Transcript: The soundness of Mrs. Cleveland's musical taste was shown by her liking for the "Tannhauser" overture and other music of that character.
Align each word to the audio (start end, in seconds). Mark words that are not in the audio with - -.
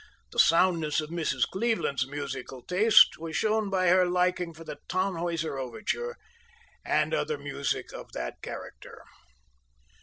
The 0.31 0.39
soundness 0.39 0.99
of 0.99 1.11
Mrs. 1.11 1.43
Cleveland's 1.47 2.07
musical 2.07 2.63
taste 2.63 3.19
was 3.19 3.35
shown 3.35 3.69
by 3.69 3.89
her 3.89 4.07
liking 4.07 4.51
for 4.51 4.63
the 4.63 4.79
"Tannhauser" 4.89 5.59
overture 5.59 6.15
and 6.83 7.13
other 7.13 7.37
music 7.37 7.93
of 7.93 8.11
that 8.13 8.41
character. 8.41 9.03